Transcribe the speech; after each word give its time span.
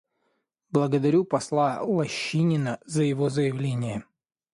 Благодарю 0.71 1.25
посла 1.25 1.79
Лощинина 1.81 2.79
за 2.87 3.03
его 3.03 3.29
заявление. 3.29 4.03